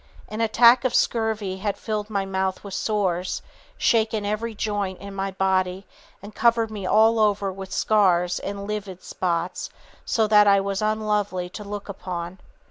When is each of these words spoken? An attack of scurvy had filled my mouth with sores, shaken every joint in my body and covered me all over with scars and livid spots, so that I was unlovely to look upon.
An 0.27 0.41
attack 0.41 0.83
of 0.83 0.95
scurvy 0.95 1.57
had 1.57 1.77
filled 1.77 2.09
my 2.09 2.25
mouth 2.25 2.63
with 2.63 2.73
sores, 2.73 3.43
shaken 3.77 4.25
every 4.25 4.55
joint 4.55 4.99
in 4.99 5.13
my 5.13 5.29
body 5.29 5.85
and 6.23 6.33
covered 6.33 6.71
me 6.71 6.87
all 6.87 7.19
over 7.19 7.53
with 7.53 7.71
scars 7.71 8.39
and 8.39 8.65
livid 8.65 9.03
spots, 9.03 9.69
so 10.03 10.25
that 10.25 10.47
I 10.47 10.59
was 10.59 10.81
unlovely 10.81 11.49
to 11.49 11.63
look 11.63 11.87
upon. 11.87 12.39